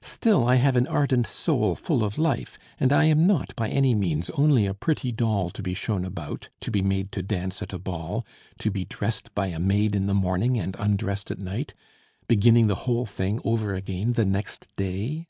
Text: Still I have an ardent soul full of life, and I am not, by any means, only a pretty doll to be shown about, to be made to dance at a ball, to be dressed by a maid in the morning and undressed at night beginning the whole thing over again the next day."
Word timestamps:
Still 0.00 0.46
I 0.46 0.54
have 0.62 0.76
an 0.76 0.86
ardent 0.86 1.26
soul 1.26 1.74
full 1.74 2.04
of 2.04 2.16
life, 2.16 2.56
and 2.78 2.92
I 2.92 3.06
am 3.06 3.26
not, 3.26 3.52
by 3.56 3.68
any 3.68 3.96
means, 3.96 4.30
only 4.30 4.64
a 4.64 4.74
pretty 4.74 5.10
doll 5.10 5.50
to 5.50 5.60
be 5.60 5.74
shown 5.74 6.04
about, 6.04 6.50
to 6.60 6.70
be 6.70 6.82
made 6.82 7.10
to 7.10 7.20
dance 7.20 7.60
at 7.62 7.72
a 7.72 7.80
ball, 7.80 8.24
to 8.58 8.70
be 8.70 8.84
dressed 8.84 9.34
by 9.34 9.48
a 9.48 9.58
maid 9.58 9.96
in 9.96 10.06
the 10.06 10.14
morning 10.14 10.56
and 10.56 10.76
undressed 10.78 11.32
at 11.32 11.40
night 11.40 11.74
beginning 12.28 12.68
the 12.68 12.76
whole 12.86 13.06
thing 13.06 13.40
over 13.44 13.74
again 13.74 14.12
the 14.12 14.24
next 14.24 14.68
day." 14.76 15.26